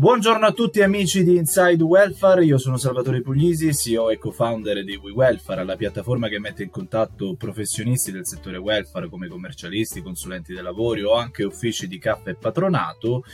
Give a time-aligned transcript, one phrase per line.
[0.00, 4.96] Buongiorno a tutti amici di Inside Welfare, io sono Salvatore Puglisi, CEO e co-founder di
[4.96, 10.62] WeWelfare, la piattaforma che mette in contatto professionisti del settore welfare come commercialisti, consulenti dei
[10.62, 13.24] lavori o anche uffici di caffè e patronato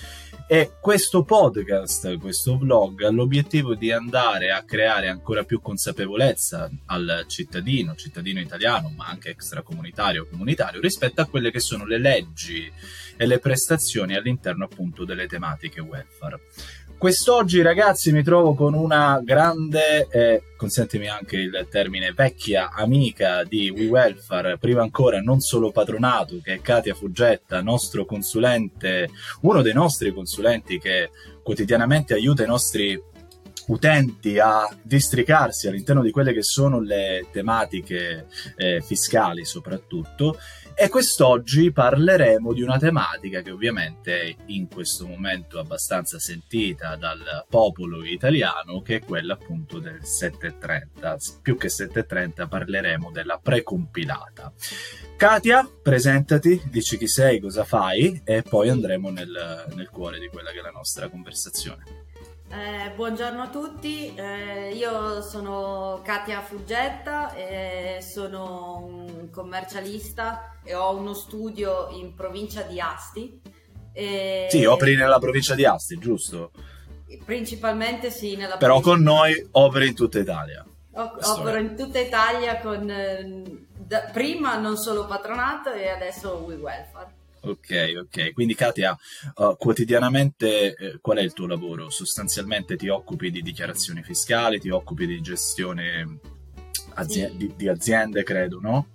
[0.49, 7.27] e questo podcast, questo vlog ha l'obiettivo di andare a creare ancora più consapevolezza al
[7.29, 12.69] cittadino, cittadino italiano ma anche extracomunitario o comunitario rispetto a quelle che sono le leggi
[13.17, 16.41] e le prestazioni all'interno appunto delle tematiche welfare.
[16.99, 23.69] Quest'oggi ragazzi mi trovo con una grande, eh, consentimi anche il termine, vecchia amica di
[23.69, 29.11] WeWelfare, prima ancora non solo patronato, che è Katia Fuggetta, nostro consulente,
[29.43, 31.11] uno dei nostri consulenti che
[31.43, 32.99] quotidianamente aiuta i nostri
[33.67, 40.39] utenti a districarsi all'interno di quelle che sono le tematiche eh, fiscali soprattutto
[40.79, 47.47] e quest'oggi parleremo di una tematica che ovviamente è in questo momento abbastanza sentita dal
[47.49, 51.17] popolo italiano, che è quella appunto del 730.
[51.41, 54.53] Più che 730 parleremo della precompilata.
[55.17, 60.51] Katia, presentati, dici chi sei, cosa fai e poi andremo nel, nel cuore di quella
[60.51, 62.06] che è la nostra conversazione.
[62.49, 70.97] Eh, buongiorno a tutti, eh, io sono Katia Fuggetta, e sono un commercialista e ho
[70.97, 73.41] uno studio in provincia di Asti.
[73.93, 74.47] E...
[74.49, 76.53] Sì, operi nella provincia di Asti, giusto?
[77.25, 80.65] Principalmente sì, nella Però con noi operi in tutta Italia.
[80.93, 83.43] O- opero in tutta Italia con eh,
[83.77, 87.16] da, prima non solo patronato e adesso We Welfare.
[87.47, 88.33] Ok, ok.
[88.33, 88.97] Quindi Katia,
[89.37, 91.91] uh, quotidianamente eh, qual è il tuo lavoro?
[91.91, 96.19] Sostanzialmente ti occupi di dichiarazioni fiscali, ti occupi di gestione
[96.95, 97.37] azi- sì.
[97.37, 98.89] di, di, aziende, credo, no?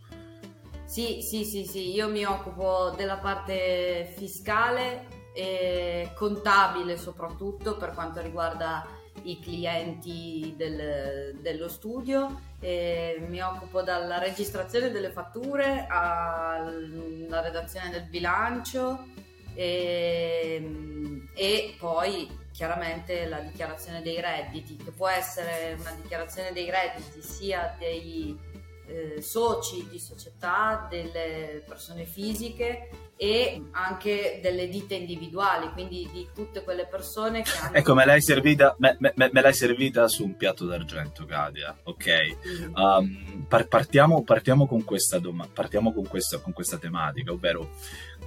[0.85, 1.93] Sì, sì, sì, sì.
[1.93, 8.85] Io mi occupo della parte fiscale e contabile soprattutto per quanto riguarda
[9.23, 12.49] i clienti del, dello studio.
[12.61, 19.07] Mi occupo dalla registrazione delle fatture alla redazione del bilancio
[19.55, 27.21] e, e poi chiaramente la dichiarazione dei redditi, che può essere una dichiarazione dei redditi
[27.21, 28.37] sia dei
[28.87, 36.63] eh, soci di società, delle persone fisiche e anche delle ditte individuali, quindi di tutte
[36.63, 37.75] quelle persone che hanno...
[37.75, 42.37] Ecco, me l'hai servita, me, me, me l'hai servita su un piatto d'argento, Gadia, ok?
[42.47, 42.75] Mm.
[42.75, 47.69] Um, par- partiamo, partiamo, con questa doma- partiamo con questa, con questa tematica, ovvero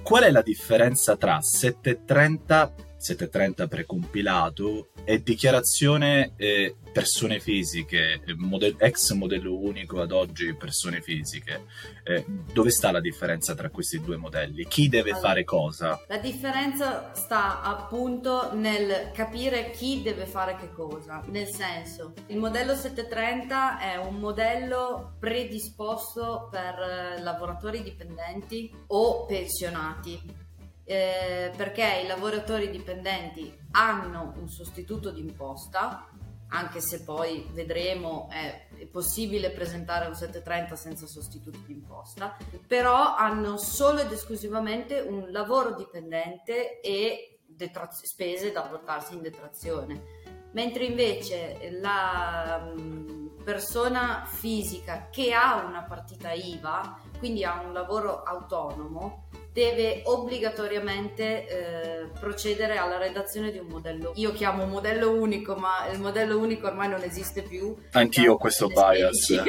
[0.01, 9.11] qual è la differenza tra 730 730 precompilato e dichiarazione eh, persone fisiche, model, ex
[9.11, 11.65] modello unico ad oggi persone fisiche.
[12.03, 14.65] Eh, dove sta la differenza tra questi due modelli?
[14.65, 16.01] Chi deve allora, fare cosa?
[16.07, 21.21] La differenza sta appunto nel capire chi deve fare che cosa.
[21.27, 30.43] Nel senso, il modello 730 è un modello predisposto per eh, lavoratori dipendenti o pensionati
[30.85, 36.07] eh, perché i lavoratori dipendenti hanno un sostituto d'imposta,
[36.49, 42.37] anche se poi vedremo è, è possibile presentare un 730 senza sostituto d'imposta,
[42.67, 50.23] però hanno solo ed esclusivamente un lavoro dipendente e detraz- spese da portarsi in detrazione.
[50.51, 58.23] Mentre invece la mh, persona fisica che ha una partita IVA, quindi ha un lavoro
[58.23, 64.11] autonomo, deve obbligatoriamente eh, procedere alla redazione di un modello.
[64.15, 67.73] Io chiamo modello unico, ma il modello unico ormai non esiste più.
[67.91, 69.31] Anch'io ho questo bias.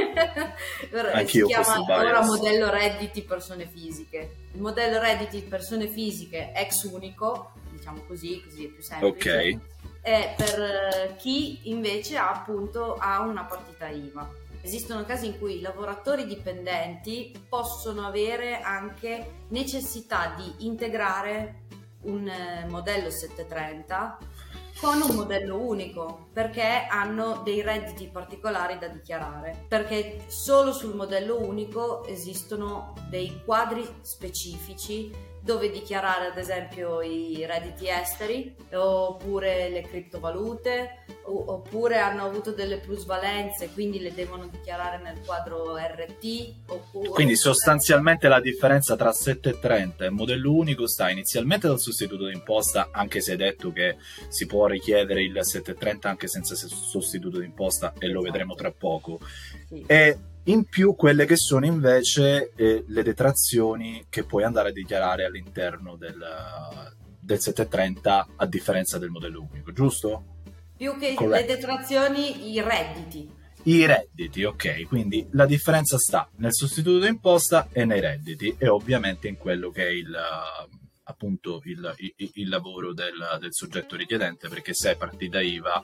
[1.13, 2.05] Anch'io si chiama questo bias.
[2.05, 4.31] ora modello redditi persone fisiche.
[4.53, 9.29] Il modello redditi persone fisiche ex unico, diciamo così, così è più semplice.
[9.29, 9.59] Ok.
[10.03, 15.59] È per eh, chi invece ha appunto ha una partita IVA esistono casi in cui
[15.59, 21.63] i lavoratori dipendenti possono avere anche necessità di integrare
[22.03, 24.19] un eh, modello 730
[24.81, 29.65] con un modello unico perché hanno dei redditi particolari da dichiarare.
[29.69, 37.89] Perché solo sul modello unico esistono dei quadri specifici dove dichiarare ad esempio i redditi
[37.89, 45.77] esteri oppure le criptovalute oppure hanno avuto delle plusvalenze quindi le devono dichiarare nel quadro
[45.77, 47.09] RT oppure...
[47.11, 53.21] quindi sostanzialmente la differenza tra 730 e modello unico sta inizialmente dal sostituto d'imposta anche
[53.21, 58.21] se è detto che si può richiedere il 730 anche senza sostituto d'imposta e lo
[58.21, 59.21] vedremo tra poco
[59.69, 59.85] sì.
[59.87, 65.25] e in più quelle che sono invece eh, le detrazioni che puoi andare a dichiarare
[65.25, 66.23] all'interno del,
[67.19, 70.25] del 730 a differenza del modello unico, giusto?
[70.77, 71.49] Più che Correct.
[71.49, 73.29] le detrazioni, i redditi.
[73.65, 79.27] I redditi, ok, quindi la differenza sta nel sostituto d'imposta e nei redditi e ovviamente
[79.27, 80.17] in quello che è il,
[81.09, 85.83] appunto il, il, il lavoro del, del, soggetto richiedente, perché se hai partita IVA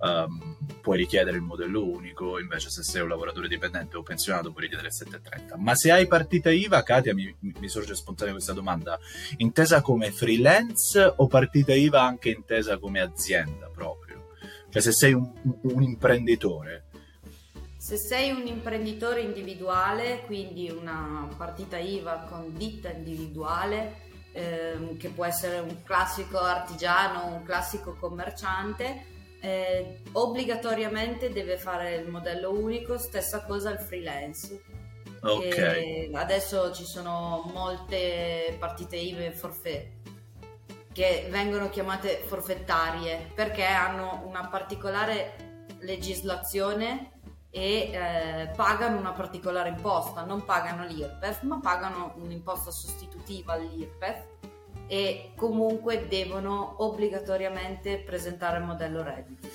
[0.00, 4.62] um, puoi richiedere il modello unico, invece se sei un lavoratore dipendente o pensionato puoi
[4.62, 5.56] richiedere il 730.
[5.58, 8.98] Ma se hai partita IVA, Katia, mi, mi sorge spontanea questa domanda,
[9.38, 14.30] intesa come freelance o partita IVA anche intesa come azienda proprio?
[14.70, 15.30] Cioè se sei un,
[15.62, 16.86] un imprenditore,
[17.84, 24.03] se sei un imprenditore individuale, quindi una partita IVA con ditta individuale,
[24.34, 29.06] ehm, che può essere un classico artigiano, un classico commerciante,
[29.40, 34.62] eh, obbligatoriamente deve fare il modello unico, stessa cosa il freelance.
[35.20, 36.12] Okay.
[36.12, 39.88] adesso ci sono molte partite IVA forfait
[40.92, 47.13] che vengono chiamate forfettarie perché hanno una particolare legislazione
[47.54, 54.24] e eh, pagano una particolare imposta, non pagano l'IRPEF, ma pagano un'imposta sostitutiva all'IRPEF
[54.88, 59.48] e comunque devono obbligatoriamente presentare il modello reddito.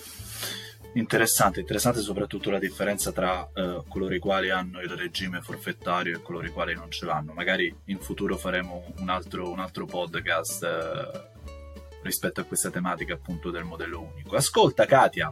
[0.93, 6.21] Interessante, interessante soprattutto la differenza tra uh, coloro i quali hanno il regime forfettario e
[6.21, 7.33] coloro i quali non ce l'hanno.
[7.33, 13.51] Magari in futuro faremo un altro, un altro podcast uh, rispetto a questa tematica appunto
[13.51, 14.37] del modello unico.
[14.37, 15.29] Ascolta Katia,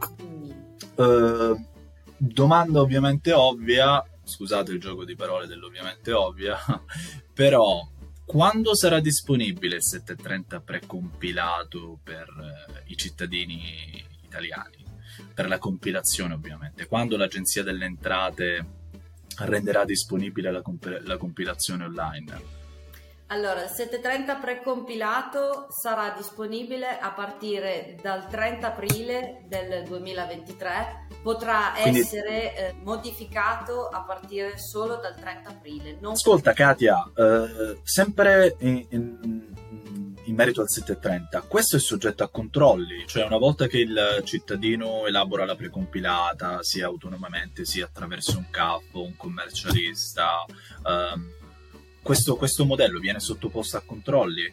[0.95, 1.75] uh,
[2.17, 6.57] domanda ovviamente ovvia, scusate il gioco di parole dell'ovviamente ovvia,
[7.33, 7.87] però
[8.25, 14.85] quando sarà disponibile il 730 precompilato per eh, i cittadini italiani?
[15.33, 18.65] Per la compilazione ovviamente, quando l'Agenzia delle Entrate
[19.37, 22.56] renderà disponibile la, comp- la compilazione online?
[23.29, 31.99] Allora, il 730 precompilato sarà disponibile a partire dal 30 aprile del 2023, potrà Quindi...
[31.99, 35.97] essere eh, modificato a partire solo dal 30 aprile.
[35.99, 39.53] Non Ascolta Katia, eh, sempre in, in,
[40.23, 45.05] in, merito al 730, questo è soggetto a controlli, cioè una volta che il cittadino
[45.05, 50.45] elabora la precompilata, sia autonomamente sia attraverso un capo, un commercialista,
[50.85, 51.36] ehm,
[52.07, 54.49] questo, questo modello viene sottoposto a controlli?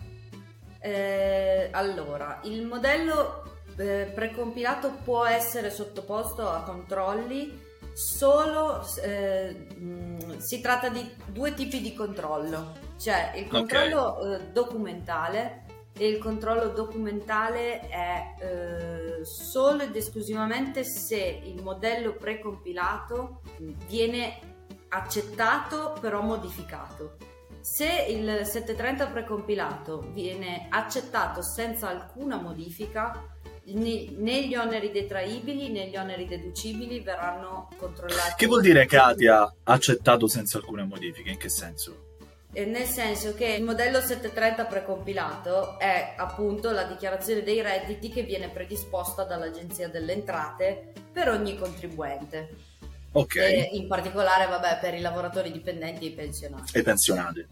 [0.81, 7.63] Eh, allora, il modello eh, precompilato può essere sottoposto a controlli
[7.93, 14.35] solo eh, mh, si tratta di due tipi di controllo cioè il controllo okay.
[14.35, 15.63] eh, documentale
[15.97, 23.43] e il controllo documentale è eh, solo ed esclusivamente se il modello precompilato
[23.87, 24.41] viene
[24.89, 27.17] accettato però modificato
[27.65, 33.27] se il 730 precompilato viene accettato senza alcuna modifica,
[33.65, 38.35] né gli oneri detraibili né gli oneri deducibili verranno controllati.
[38.37, 41.31] Che vuol dire Katia accettato senza alcuna modifica?
[41.31, 42.13] In che senso?
[42.55, 48.49] nel senso che il modello 730 precompilato è appunto la dichiarazione dei redditi che viene
[48.49, 52.74] predisposta dall'Agenzia delle Entrate per ogni contribuente.
[53.17, 53.37] Ok.
[53.37, 56.77] E in particolare, vabbè, per i lavoratori dipendenti e i pensionati.
[56.77, 57.47] E pensionati.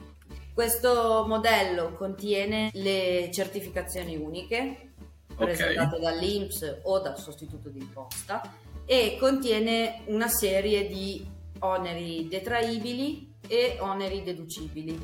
[0.52, 4.90] Questo modello contiene le certificazioni uniche
[5.34, 6.00] presentate okay.
[6.00, 8.42] dall'INPS o dal sostituto d'imposta
[8.84, 11.26] e contiene una serie di
[11.60, 15.00] oneri detraibili e oneri deducibili.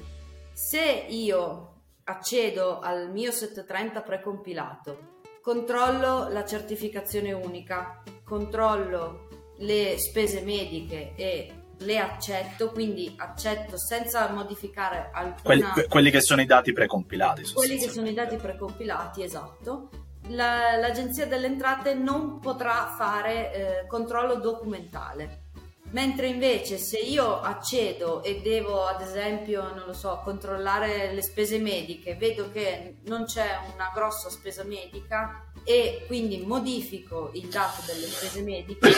[0.53, 1.75] Se io
[2.05, 9.28] accedo al mio 730 precompilato, controllo la certificazione unica, controllo
[9.59, 15.43] le spese mediche e le accetto, quindi accetto senza modificare alcuna...
[15.43, 17.53] Quelli, quelli che sono i dati precompilati.
[17.53, 19.89] Quelli che sono i dati precompilati, esatto.
[20.29, 25.47] La, L'Agenzia delle Entrate non potrà fare eh, controllo documentale.
[25.91, 31.59] Mentre invece se io accedo e devo ad esempio, non lo so, controllare le spese
[31.59, 38.07] mediche, vedo che non c'è una grossa spesa medica e quindi modifico il dato delle
[38.07, 38.91] spese mediche,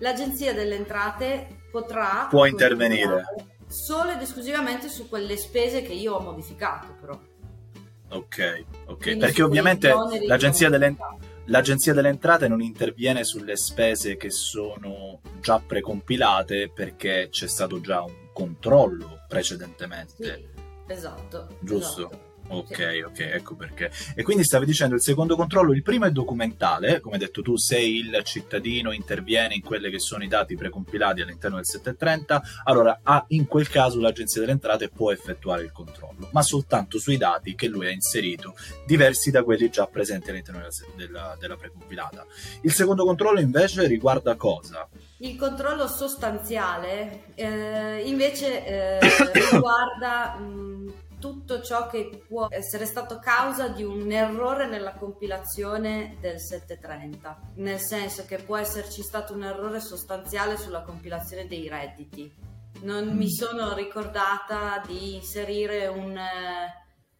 [0.00, 2.26] l'Agenzia delle Entrate potrà...
[2.28, 3.24] Può intervenire.
[3.66, 7.18] Solo ed esclusivamente su quelle spese che io ho modificato però.
[8.12, 9.94] Ok, ok, Quindi perché ovviamente
[10.26, 10.96] l'agenzia delle,
[11.44, 18.02] l'agenzia delle, Entrate non interviene sulle spese che sono già precompilate perché c'è stato già
[18.02, 20.50] un controllo precedentemente.
[20.86, 21.46] Sì, esatto.
[21.60, 22.10] Giusto?
[22.10, 22.29] Esatto.
[22.52, 23.92] Ok, ok, ecco perché.
[24.16, 27.56] E quindi stavi dicendo il secondo controllo, il primo è documentale, come hai detto tu,
[27.56, 33.00] se il cittadino interviene in quelli che sono i dati precompilati all'interno del 730, allora
[33.04, 37.54] ah, in quel caso l'Agenzia delle Entrate può effettuare il controllo, ma soltanto sui dati
[37.54, 38.54] che lui ha inserito,
[38.84, 42.26] diversi da quelli già presenti all'interno della, della, della precompilata.
[42.62, 44.88] Il secondo controllo invece riguarda cosa?
[45.18, 48.98] Il controllo sostanziale eh, invece eh,
[49.52, 50.36] riguarda...
[50.36, 50.79] Mh,
[51.20, 57.78] tutto ciò che può essere stato causa di un errore nella compilazione del 730, nel
[57.78, 62.32] senso che può esserci stato un errore sostanziale sulla compilazione dei redditi.
[62.80, 63.28] Non mi mm.
[63.28, 66.18] sono ricordata di inserire un,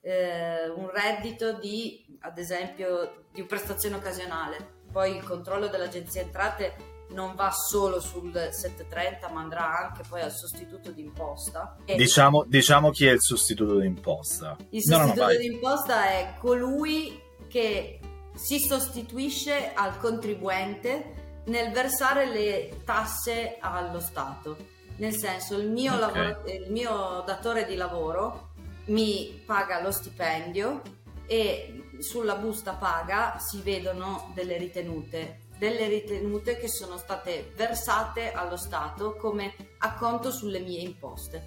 [0.00, 4.78] eh, un reddito di, ad esempio, di prestazione occasionale.
[4.90, 10.32] Poi il controllo dell'agenzia entrate non va solo sul 730 ma andrà anche poi al
[10.32, 11.76] sostituto d'imposta.
[11.84, 14.56] Diciamo, diciamo chi è il sostituto d'imposta.
[14.70, 18.00] Il sostituto no, no, d'imposta è colui che
[18.34, 24.78] si sostituisce al contribuente nel versare le tasse allo Stato.
[24.96, 26.00] Nel senso, il mio, okay.
[26.00, 28.50] lavoro, il mio datore di lavoro
[28.86, 30.82] mi paga lo stipendio
[31.26, 38.56] e sulla busta paga si vedono delle ritenute delle ritenute che sono state versate allo
[38.56, 41.44] Stato come acconto sulle mie imposte.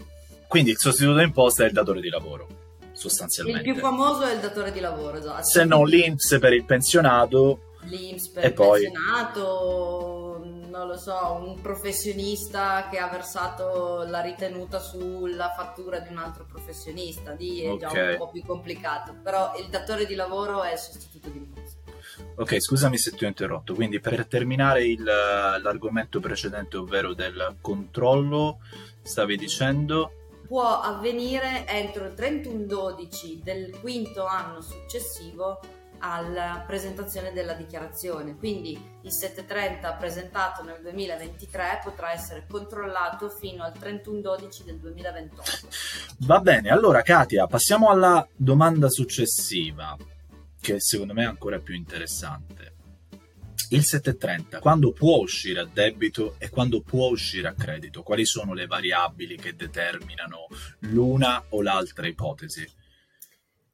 [0.47, 2.47] Quindi il sostituto di imposta è il datore di lavoro,
[2.91, 3.67] sostanzialmente.
[3.67, 5.43] Il più famoso è il datore di lavoro, esatto.
[5.45, 7.71] Se non l'INPS per il pensionato.
[7.85, 8.81] L'INPS per il poi...
[8.83, 16.19] pensionato, non lo so, un professionista che ha versato la ritenuta sulla fattura di un
[16.19, 17.91] altro professionista, lì è okay.
[17.91, 21.62] già un po' più complicato, però il datore di lavoro è il sostituto di imposta.
[22.35, 23.75] Ok, scusami se ti ho interrotto.
[23.75, 28.59] Quindi, per terminare il, l'argomento precedente, ovvero del controllo,
[29.01, 30.11] stavi dicendo.
[30.47, 35.59] Può avvenire entro il 31-12 del quinto anno successivo
[35.99, 38.35] alla presentazione della dichiarazione.
[38.35, 45.67] Quindi il 730 presentato nel 2023 potrà essere controllato fino al 31-12 del 2028.
[46.19, 49.95] Va bene, allora Katia, passiamo alla domanda successiva
[50.63, 52.71] che secondo me è ancora più interessante.
[53.71, 58.01] Il 730, quando può uscire a debito e quando può uscire a credito?
[58.01, 60.47] Quali sono le variabili che determinano
[60.81, 62.65] l'una o l'altra ipotesi?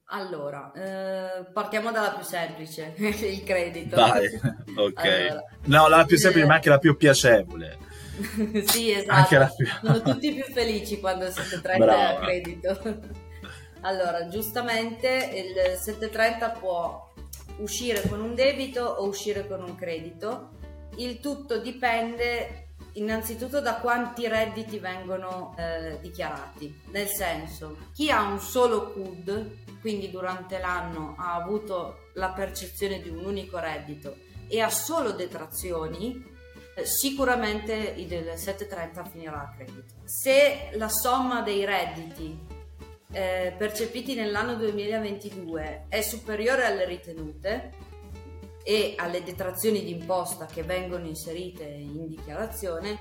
[0.06, 3.96] Allora, eh, partiamo dalla più semplice, il credito.
[3.96, 4.28] Vai,
[4.76, 4.98] ok.
[5.06, 7.78] Allora, no, la più semplice, ma anche la più piacevole.
[8.66, 9.54] sì, esatto.
[9.56, 9.68] Più...
[9.84, 12.02] Sono tutti più felici quando il 730 Brava.
[12.02, 13.28] è a credito.
[13.82, 17.14] Allora, giustamente il 730 può
[17.58, 20.52] uscire con un debito o uscire con un credito.
[20.98, 26.82] Il tutto dipende innanzitutto da quanti redditi vengono eh, dichiarati.
[26.92, 33.10] Nel senso, chi ha un solo CUD, quindi durante l'anno ha avuto la percezione di
[33.10, 34.18] un unico reddito
[34.48, 36.22] e ha solo detrazioni,
[36.76, 39.94] eh, sicuramente il 730 finirà a credito.
[40.04, 42.49] Se la somma dei redditi
[43.12, 47.72] eh, percepiti nell'anno 2022 è superiore alle ritenute
[48.64, 53.00] e alle detrazioni d'imposta che vengono inserite in dichiarazione,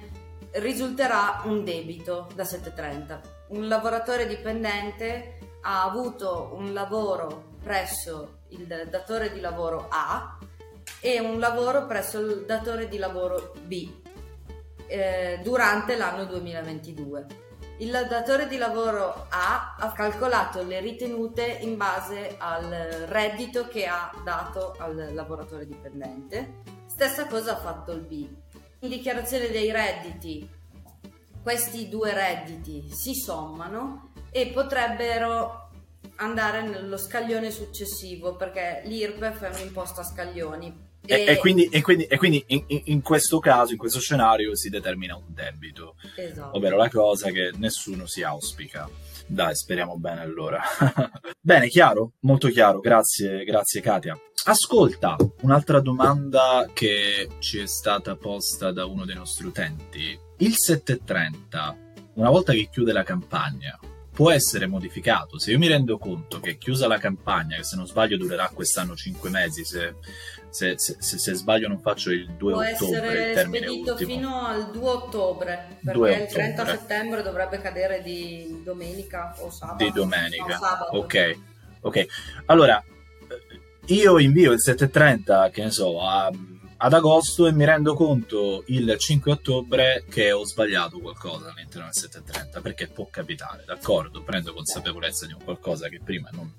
[0.53, 3.21] risulterà un debito da 730.
[3.49, 10.38] Un lavoratore dipendente ha avuto un lavoro presso il datore di lavoro A
[11.00, 13.91] e un lavoro presso il datore di lavoro B
[14.87, 17.48] eh, durante l'anno 2022
[17.78, 22.64] il datore di lavoro A ha calcolato le ritenute in base al
[23.06, 26.62] reddito che ha dato al lavoratore dipendente.
[26.87, 28.28] Stessa cosa ha fatto il B.
[28.80, 30.49] In dichiarazione dei redditi,
[31.42, 35.70] questi due redditi si sommano e potrebbero
[36.16, 42.05] andare nello scaglione successivo perché l'IRPEF è un'imposta a scaglioni e, e, quindi, e, quindi,
[42.05, 46.57] e quindi in, in, questo caso, in questo scenario, si determina un debito, esatto.
[46.57, 48.88] ovvero la cosa che nessuno si auspica.
[49.26, 50.61] Dai, speriamo bene allora.
[51.40, 52.12] bene, chiaro?
[52.21, 54.19] Molto chiaro, grazie, grazie Katia.
[54.45, 60.19] Ascolta, un'altra domanda che ci è stata posta da uno dei nostri utenti.
[60.38, 61.76] Il 730,
[62.14, 63.78] una volta che chiude la campagna,
[64.18, 65.38] può essere modificato.
[65.38, 68.96] Se io mi rendo conto che chiusa la campagna, che se non sbaglio durerà quest'anno
[68.96, 69.94] 5 mesi, se
[70.50, 72.98] se, se, se, sbaglio non faccio il 2 Può ottobre.
[72.98, 74.10] Può essere spedito ultimo.
[74.10, 79.84] fino al 2 ottobre, perché 2 il 30 settembre dovrebbe cadere di domenica o sabato.
[79.84, 80.96] Di domenica, no, sabato.
[80.96, 81.38] ok.
[81.82, 82.06] Ok,
[82.46, 82.82] allora
[83.87, 86.28] io invio il 730, che ne so, a
[86.80, 91.94] ad agosto e mi rendo conto il 5 ottobre che ho sbagliato qualcosa all'interno del
[91.94, 94.23] 730 perché può capitare, d'accordo?
[94.23, 96.52] Prendo consapevolezza di un qualcosa che prima non,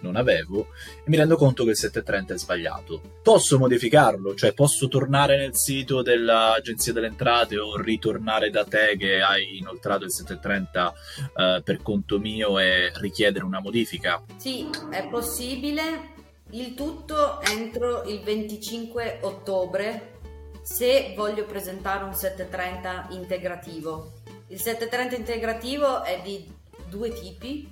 [0.00, 3.00] non avevo e mi rendo conto che il 730 è sbagliato.
[3.22, 9.22] Posso modificarlo, cioè posso tornare nel sito dell'Agenzia delle Entrate o ritornare da te che
[9.22, 10.94] hai inoltrato il 730
[11.36, 14.22] eh, per conto mio e richiedere una modifica?
[14.36, 16.13] Sì, è possibile
[16.54, 20.18] il tutto entro il 25 ottobre
[20.62, 24.12] se voglio presentare un 730 integrativo.
[24.48, 26.50] Il 730 integrativo è di
[26.88, 27.70] due tipi,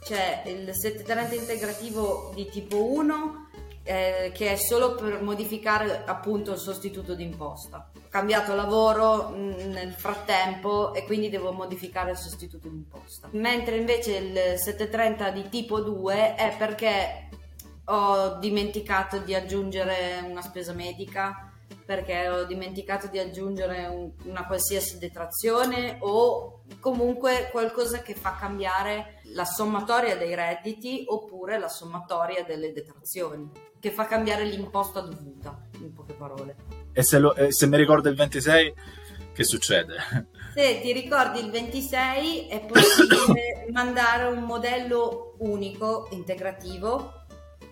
[0.00, 3.48] c'è il 730 integrativo di tipo 1
[3.84, 7.90] eh, che è solo per modificare appunto il sostituto d'imposta.
[7.94, 13.28] Ho cambiato lavoro mm, nel frattempo e quindi devo modificare il sostituto d'imposta.
[13.32, 17.28] Mentre invece il 730 di tipo 2 è perché
[17.94, 21.52] ho dimenticato di aggiungere una spesa medica
[21.84, 29.20] perché ho dimenticato di aggiungere un, una qualsiasi detrazione o comunque qualcosa che fa cambiare
[29.34, 35.92] la sommatoria dei redditi oppure la sommatoria delle detrazioni, che fa cambiare l'imposta dovuta, in
[35.92, 36.56] poche parole.
[36.92, 38.74] E se, lo, se mi ricordo il 26,
[39.34, 39.96] che succede?
[40.54, 47.21] Se ti ricordi il 26 è possibile mandare un modello unico integrativo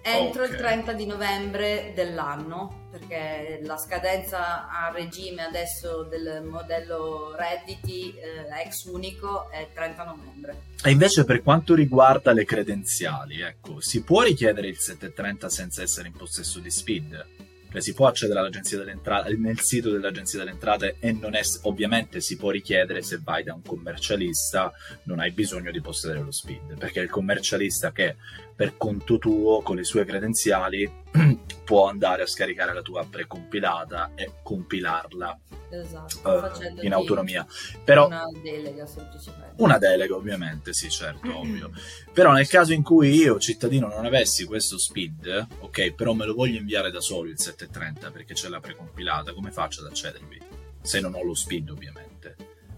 [0.02, 0.54] entro okay.
[0.54, 8.46] il 30 di novembre dell'anno, perché la scadenza a regime adesso del modello redditi eh,
[8.64, 10.62] ex unico è 30 novembre.
[10.82, 16.08] E invece per quanto riguarda le credenziali, ecco, si può richiedere il 730 senza essere
[16.08, 17.26] in possesso di SPID?
[17.70, 21.42] Cioè, si può accedere all'agenzia delle entrate, nel sito dell'agenzia delle entrate e non è,
[21.62, 24.72] ovviamente si può richiedere se vai da un commercialista,
[25.04, 28.16] non hai bisogno di possedere lo SPID, perché il commercialista che
[28.60, 30.86] per conto tuo con le sue credenziali
[31.64, 35.38] può andare a scaricare la tua precompilata e compilarla
[35.70, 37.46] esatto, uh, in autonomia.
[37.82, 39.54] Però, una delega semplicemente.
[39.62, 41.70] Una delega ovviamente, sì certo, ovvio.
[42.12, 46.34] Però nel caso in cui io cittadino non avessi questo speed, ok, però me lo
[46.34, 50.38] voglio inviare da solo il 730 perché c'è la precompilata, come faccio ad accedervi?
[50.82, 52.29] Se non ho lo speed ovviamente.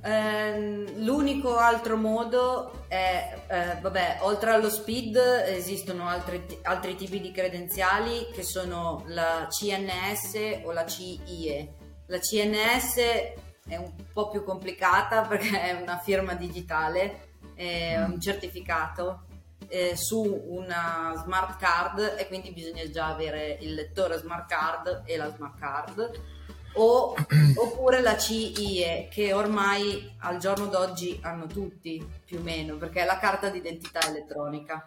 [0.05, 5.17] Ehm, l'unico altro modo è, eh, vabbè, oltre allo SPID
[5.47, 11.75] esistono altri, altri, tipi di credenziali che sono la CNS o la CIE.
[12.07, 12.97] La CNS
[13.69, 19.27] è un po' più complicata perché è una firma digitale, è un certificato
[19.69, 25.17] eh, su una smart card e quindi bisogna già avere il lettore smart card e
[25.17, 26.21] la smart card
[26.75, 27.15] o,
[27.57, 33.05] oppure la CIE che ormai al giorno d'oggi hanno tutti più o meno perché è
[33.05, 34.87] la carta d'identità elettronica.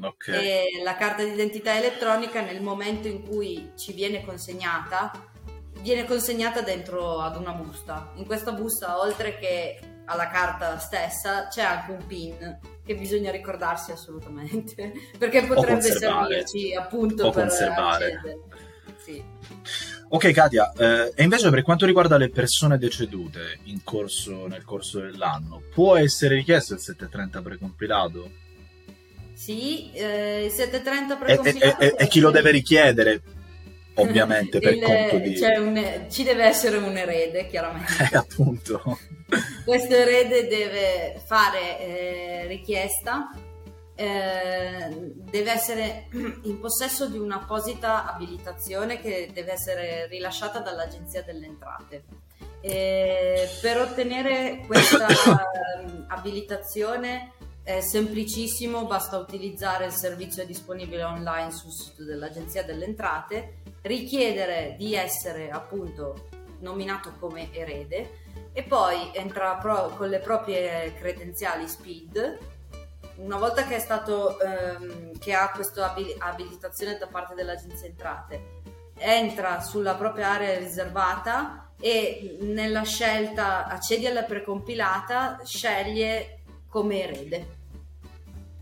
[0.00, 0.46] Okay.
[0.78, 5.30] E la carta d'identità elettronica nel momento in cui ci viene consegnata
[5.80, 8.12] viene consegnata dentro ad una busta.
[8.14, 13.92] In questa busta oltre che alla carta stessa c'è anche un pin che bisogna ricordarsi
[13.92, 18.04] assolutamente perché potrebbe servirci appunto o per conservare.
[18.06, 18.38] Accedere.
[18.96, 19.24] Sì.
[20.14, 25.62] Ok Katia, eh, e invece per quanto riguarda le persone decedute corso, nel corso dell'anno,
[25.72, 28.30] può essere richiesto il 730 precompilato?
[29.32, 31.80] Sì, eh, il 730 precompilato...
[31.80, 33.22] E, e, e, e chi lo deve richiedere?
[33.94, 35.34] Ovviamente per il, conto di...
[35.34, 37.92] Cioè un, ci deve essere un erede, chiaramente.
[38.12, 38.98] Eh, appunto.
[39.64, 43.30] Questo erede deve fare eh, richiesta
[43.94, 46.08] eh, deve essere
[46.44, 52.04] in possesso di un'apposita abilitazione che deve essere rilasciata dall'Agenzia delle Entrate.
[52.60, 55.06] Eh, per ottenere questa
[55.80, 57.32] ehm, abilitazione
[57.64, 64.94] è semplicissimo, basta utilizzare il servizio disponibile online sul sito dell'Agenzia delle Entrate, richiedere di
[64.94, 66.28] essere appunto
[66.60, 68.20] nominato come erede
[68.52, 72.38] e poi entra pro- con le proprie credenziali SPID
[73.22, 78.60] una volta che, è stato, ehm, che ha questa abilitazione da parte dell'Agenzia Entrate,
[78.96, 87.60] entra sulla propria area riservata e nella scelta accedi alla precompilata, sceglie come erede.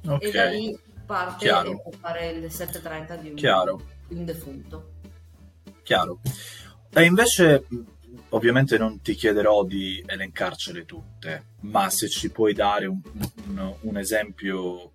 [0.06, 0.28] Okay.
[0.28, 1.70] E da lì parte Chiaro.
[1.72, 3.80] e può fare il 730 di un, Chiaro.
[4.08, 4.90] un defunto.
[5.82, 6.20] Chiaro.
[6.92, 7.64] E invece
[8.30, 13.00] Ovviamente non ti chiederò di elencarcele tutte, ma se ci puoi dare un,
[13.48, 14.92] un, un esempio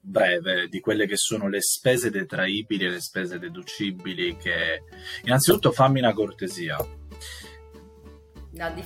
[0.00, 4.82] breve di quelle che sono le spese detraibili e le spese deducibili che
[5.24, 6.76] innanzitutto fammi una cortesia.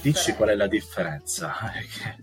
[0.01, 1.55] Dici qual è la differenza?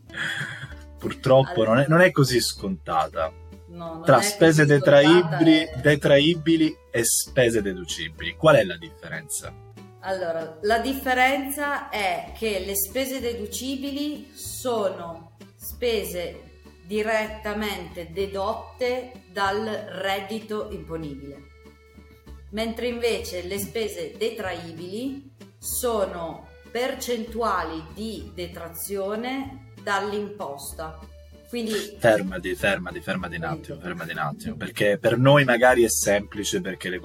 [0.99, 3.31] Purtroppo allora, non, è, non, è, così scontata.
[3.69, 8.35] No, tra spese detraibili, detraibili e spese deducibili.
[8.35, 9.53] Qual è la differenza?
[10.01, 21.37] Allora, la differenza è che le spese deducibili sono spese direttamente dedotte dal reddito imponibile,
[22.51, 30.97] mentre invece le spese detraibili sono percentuali di detrazione dall'imposta.
[31.49, 31.71] Quindi...
[31.97, 36.89] Fermati, fermati, fermati un attimo, fermati un attimo, perché per noi magari è semplice, perché
[36.89, 37.01] le,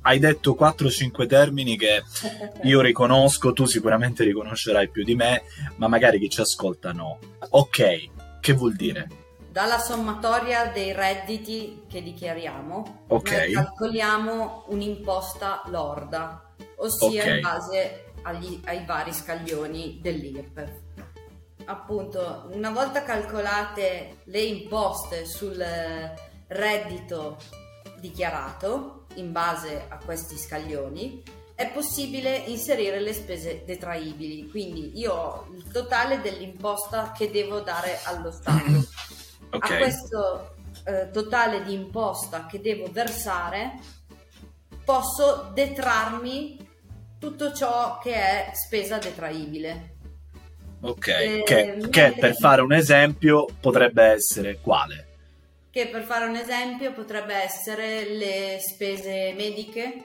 [0.00, 2.02] hai detto 4-5 termini che
[2.64, 5.44] io riconosco, tu sicuramente riconoscerai più di me,
[5.76, 7.20] ma magari chi ci ascolta no.
[7.50, 8.08] Ok,
[8.40, 9.08] che vuol dire?
[9.48, 13.52] Dalla sommatoria dei redditi che dichiariamo, okay.
[13.52, 17.34] calcoliamo un'imposta lorda, ossia okay.
[17.36, 20.82] in base agli, ai vari scaglioni dell'IRPEF
[21.66, 25.64] appunto una volta calcolate le imposte sul
[26.48, 27.36] reddito
[27.98, 31.22] dichiarato in base a questi scaglioni
[31.54, 34.50] è possibile inserire le spese detraibili.
[34.50, 39.02] Quindi io ho il totale dell'imposta che devo dare allo Stato.
[39.54, 39.76] Okay.
[39.76, 43.78] a questo eh, totale di imposta che devo versare
[44.84, 46.58] posso detrarmi
[47.20, 49.93] tutto ciò che è spesa detraibile
[50.86, 55.06] Ok, eh, che, che per fare un esempio potrebbe essere quale?
[55.70, 60.04] Che per fare un esempio potrebbe essere le spese mediche,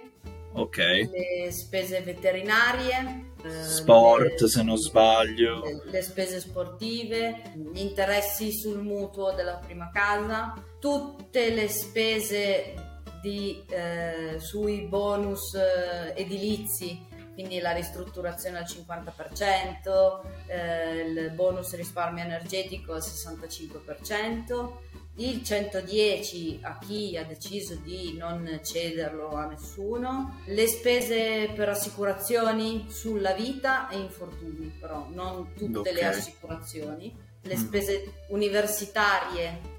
[0.54, 7.82] ok, le spese veterinarie, eh, sport le, se non sbaglio, le, le, spese sportive, gli
[7.82, 12.74] interessi sul mutuo della prima casa, tutte le spese
[13.22, 17.06] di, eh, sui bonus eh, edilizi
[17.40, 24.72] quindi la ristrutturazione al 50%, eh, il bonus risparmio energetico al 65%,
[25.16, 32.88] il 110 a chi ha deciso di non cederlo a nessuno, le spese per assicurazioni
[32.90, 35.94] sulla vita e infortuni, però non tutte okay.
[35.94, 37.58] le assicurazioni, le mm.
[37.58, 39.78] spese universitarie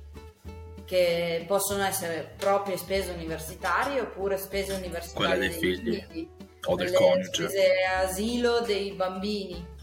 [0.87, 6.07] che possono essere proprie spese universitarie oppure spese universitarie Quelle dei, dei figli.
[6.09, 7.49] figli o del coniuge.
[8.03, 9.79] asilo dei bambini.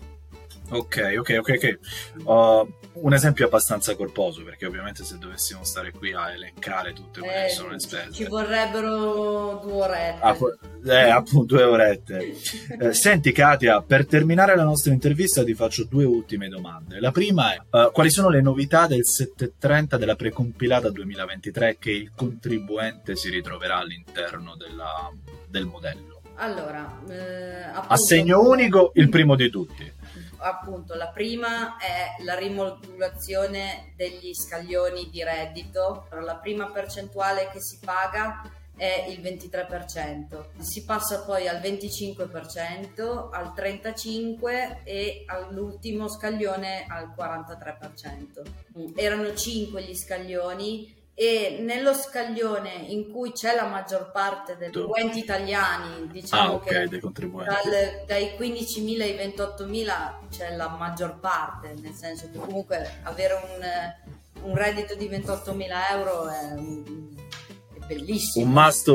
[0.69, 1.79] Ok, ok, ok, ok.
[2.25, 7.45] Uh, un esempio abbastanza corposo, perché ovviamente se dovessimo stare qui a elencare tutte quelle
[7.45, 8.11] eh, che sono le spese...
[8.11, 10.19] Ci vorrebbero due orette.
[10.21, 10.37] Ah,
[10.85, 12.35] eh, appunto, due orette.
[12.79, 16.99] eh, senti Katia, per terminare la nostra intervista ti faccio due ultime domande.
[16.99, 22.11] La prima è, uh, quali sono le novità del 730 della precompilata 2023 che il
[22.13, 25.09] contribuente si ritroverà all'interno della,
[25.47, 26.16] del modello?
[26.39, 29.91] Allora, eh, appunto, assegno unico il primo di tutti.
[30.37, 36.07] Appunto, la prima è la rimodulazione degli scaglioni di reddito.
[36.21, 38.43] La prima percentuale che si paga
[38.75, 48.93] è il 23%, si passa poi al 25%, al 35% e all'ultimo scaglione al 43%.
[48.95, 55.17] Erano 5 gli scaglioni e nello scaglione in cui c'è la maggior parte dei contribuenti
[55.17, 61.93] italiani, diciamo ah, okay, che dal, dai 15.000 ai 28.000 c'è la maggior parte, nel
[61.93, 68.45] senso che comunque avere un, un reddito di 28.000 euro è, è bellissimo.
[68.45, 68.87] Un must,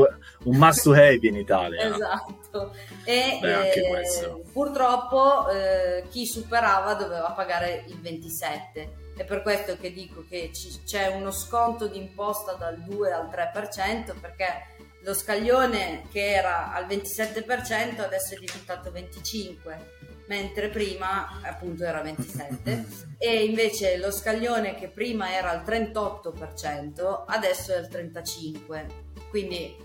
[0.45, 1.83] un must to have in Italia.
[1.93, 2.73] esatto.
[3.03, 9.93] E Beh, eh, purtroppo eh, chi superava doveva pagare il 27 è per questo che
[9.93, 14.67] dico che c- c'è uno sconto di imposta dal 2 al 3% perché
[15.03, 22.87] lo scaglione che era al 27% adesso è diventato 25% mentre prima appunto era 27
[23.19, 28.87] e invece lo scaglione che prima era al 38% adesso è al 35
[29.29, 29.77] quindi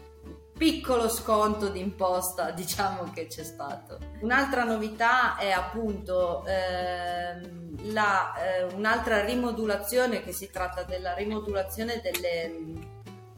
[0.58, 8.64] piccolo sconto di imposta diciamo che c'è stato un'altra novità è appunto ehm, la, eh,
[8.74, 12.96] un'altra rimodulazione che si tratta della rimodulazione delle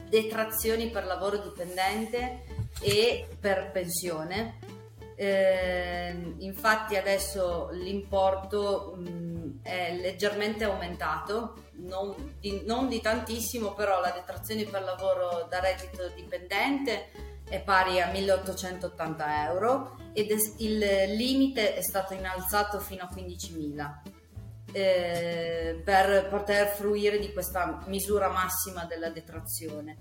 [0.10, 2.44] detrazioni per lavoro dipendente
[2.82, 4.58] e per pensione.
[5.22, 14.00] Eh, infatti adesso l'importo mh, mm, è leggermente aumentato, non di, non di tantissimo, però
[14.00, 17.12] la detrazione per lavoro da reddito dipendente
[17.50, 23.92] è pari a 1880 euro ed il limite è stato innalzato fino a 15.000
[24.72, 29.98] eh, per poter fruire di questa misura massima della detrazione.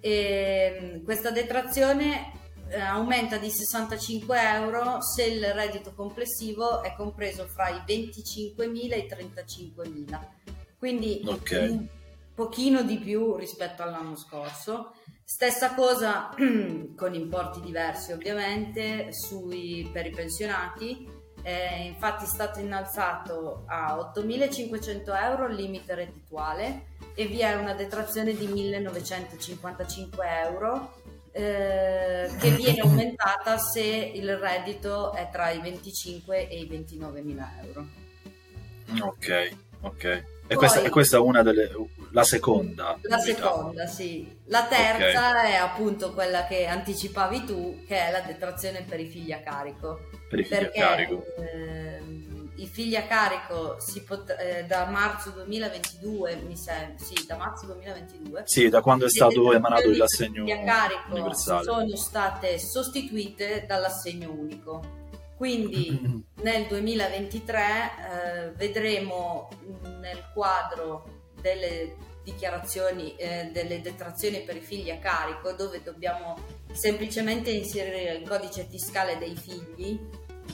[0.00, 2.40] E, mm, questa detrazione
[2.72, 8.98] eh, aumenta di 65 euro se il reddito complessivo è compreso fra i 25.000 e
[8.98, 10.20] i 35.000,
[10.78, 11.68] quindi okay.
[11.68, 11.86] un
[12.34, 14.94] pochino di più rispetto all'anno scorso.
[15.22, 16.30] Stessa cosa
[16.96, 25.46] con importi diversi ovviamente sui, per i pensionati, è infatti stato innalzato a 8.500 euro
[25.46, 30.08] il limite reddituale e vi è una detrazione di 1.955
[30.44, 31.01] euro
[31.32, 33.80] eh, che viene aumentata se
[34.14, 37.86] il reddito è tra i 25 e i 29 mila euro.
[39.00, 40.04] Ok, ok.
[40.04, 41.70] E Poi, questa, è questa una delle...
[42.10, 42.98] la seconda?
[43.02, 43.34] La novità.
[43.34, 44.40] seconda, sì.
[44.46, 45.52] La terza okay.
[45.52, 50.10] è appunto quella che anticipavi tu, che è la detrazione per i figli a carico.
[50.28, 51.24] Per i figli perché, a carico.
[51.38, 51.91] Eh,
[52.62, 58.42] i figli a carico pot- eh, da marzo 2022, mi sembra, sì, da marzo 2022.
[58.46, 61.64] Sì, da quando è stato emanato l'assegno a carico universale.
[61.64, 65.00] sono state sostituite dall'assegno unico.
[65.36, 69.48] Quindi nel 2023 eh, vedremo
[70.00, 76.38] nel quadro delle dichiarazioni, eh, delle detrazioni per i figli a carico, dove dobbiamo
[76.70, 79.98] semplicemente inserire il codice fiscale dei figli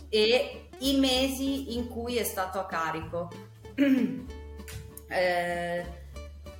[0.08, 3.30] e i mesi in cui è stato a carico.
[5.08, 5.86] eh,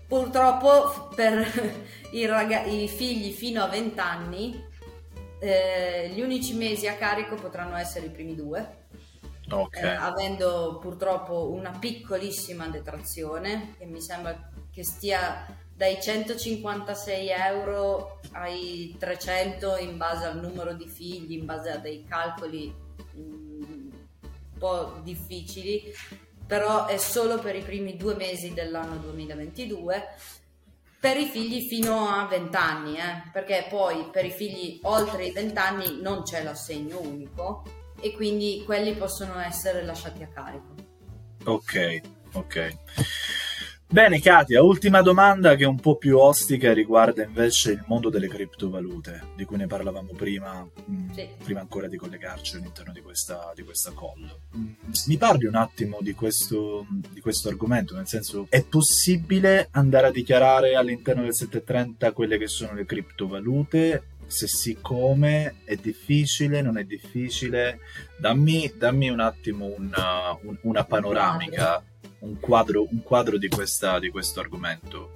[0.07, 1.47] purtroppo per
[2.13, 4.67] i, rag- i, figli fino a 20 anni
[5.41, 8.87] eh, gli unici mesi a carico potranno essere i primi due.
[9.51, 9.83] Okay.
[9.83, 18.95] Eh, avendo purtroppo una piccolissima detrazione che mi sembra che stia dai 156 euro ai
[18.99, 22.75] 300 in base al numero di figli, in base a dei calcoli
[23.15, 23.48] un
[24.59, 25.93] po' difficili,
[26.47, 30.05] però è solo per i primi due mesi dell'anno 2022
[31.01, 33.31] per i figli fino a 20 anni, eh?
[33.33, 37.63] perché poi per i figli oltre i 20 anni non c'è l'assegno unico
[38.01, 40.75] e quindi quelli possono essere lasciati a carico.
[41.45, 42.01] Ok,
[42.33, 42.77] ok.
[43.91, 48.29] Bene Katia, ultima domanda che è un po' più ostica riguarda invece il mondo delle
[48.29, 51.27] criptovalute, di cui ne parlavamo prima, mm, sì.
[51.43, 54.31] prima ancora di collegarci all'interno di questa, di questa call.
[54.55, 54.73] Mm,
[55.07, 60.11] mi parli un attimo di questo, di questo argomento, nel senso è possibile andare a
[60.11, 64.03] dichiarare all'interno del 730 quelle che sono le criptovalute?
[64.27, 65.63] Se sì, come?
[65.65, 66.61] È difficile?
[66.61, 67.79] Non è difficile?
[68.19, 71.83] Dammi, dammi un attimo una, una panoramica
[72.21, 75.13] un quadro, un quadro di, questa, di questo argomento?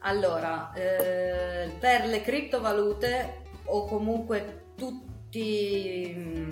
[0.00, 6.50] Allora, eh, per le criptovalute o comunque tutti mm,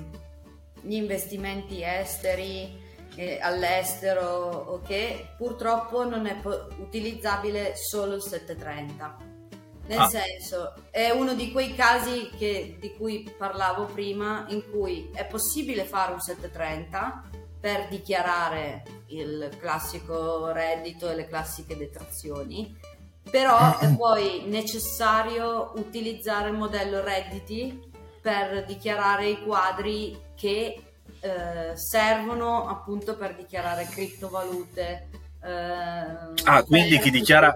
[0.83, 9.35] gli investimenti esteri eh, all'estero, ok, purtroppo non è po- utilizzabile solo il 730.
[9.87, 10.09] Nel ah.
[10.09, 15.85] senso, è uno di quei casi che, di cui parlavo prima, in cui è possibile
[15.85, 22.73] fare un 730 per dichiarare il classico reddito e le classiche detrazioni,
[23.29, 27.91] però è poi necessario utilizzare il modello redditi
[28.23, 30.81] per dichiarare i quadri che
[31.19, 35.09] eh, servono appunto per dichiarare criptovalute.
[35.43, 37.53] Eh, ah, quindi chi dichiara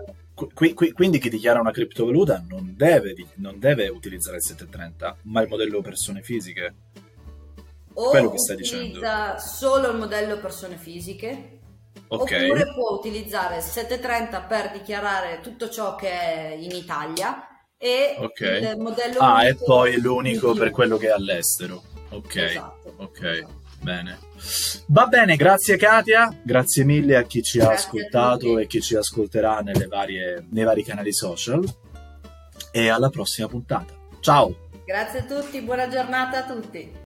[0.55, 5.42] Qui, qui, quindi chi dichiara una criptovaluta non deve, non deve, utilizzare il 730, ma
[5.42, 6.75] il modello persone fisiche
[8.00, 9.00] o quello che stai dicendo.
[9.38, 11.60] solo il modello persone fisiche
[12.08, 12.44] okay.
[12.44, 18.72] oppure può utilizzare il 730 per dichiarare tutto ciò che è in Italia e okay.
[18.72, 23.60] il modello ah e poi l'unico per quello che è all'estero ok esatto, ok esatto.
[23.80, 24.18] bene
[24.86, 28.96] va bene grazie Katia grazie mille a chi ci grazie ha ascoltato e chi ci
[28.96, 31.62] ascolterà varie, nei vari canali social
[32.72, 36.92] e alla prossima puntata ciao grazie a tutti buona giornata a tutti